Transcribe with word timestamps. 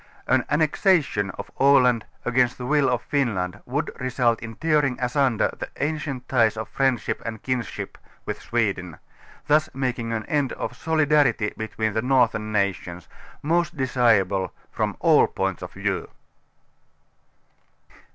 An 0.25 0.45
annexation 0.49 1.29
of 1.37 1.51
Aland 1.59 2.05
against 2.25 2.57
the 2.57 2.65
will 2.65 2.89
of 2.89 3.03
Finland 3.03 3.61
would 3.67 3.91
result 3.99 4.39
in 4.41 4.55
tearing 4.55 4.97
asunder 4.99 5.51
the 5.59 5.69
ancient 5.79 6.27
ties 6.27 6.57
of 6.57 6.67
friend 6.69 6.99
ship 6.99 7.21
and 7.23 7.43
kinskip 7.43 7.99
with 8.25 8.41
Sweden, 8.41 8.97
thus 9.45 9.69
making 9.75 10.11
an 10.11 10.25
end 10.25 10.53
of 10.53 10.75
soli 10.75 11.05
darity 11.05 11.55
between 11.55 11.93
the 11.93 12.01
northern 12.01 12.51
nations, 12.51 13.07
most 13.43 13.77
desirable 13.77 14.51
from 14.71 14.97
all 15.01 15.27
points 15.27 15.61
of 15.61 15.71
view. 15.73 16.09